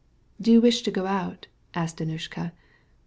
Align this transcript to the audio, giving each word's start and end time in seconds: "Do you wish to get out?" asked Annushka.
"Do 0.41 0.51
you 0.51 0.61
wish 0.61 0.81
to 0.81 0.89
get 0.91 1.05
out?" 1.05 1.45
asked 1.75 1.97
Annushka. 2.01 2.53